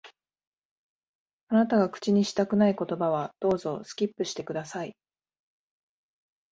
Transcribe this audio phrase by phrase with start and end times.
[1.49, 4.97] あなたが口にしたくない言葉は、どうぞ、スキップして下さい。